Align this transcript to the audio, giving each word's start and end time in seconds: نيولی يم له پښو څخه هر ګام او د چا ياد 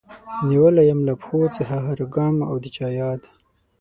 نيولی 0.49 0.83
يم 0.91 0.99
له 1.07 1.13
پښو 1.21 1.39
څخه 1.57 1.75
هر 1.87 1.99
ګام 2.15 2.35
او 2.49 2.55
د 2.63 2.65
چا 2.75 2.87
ياد 2.99 3.21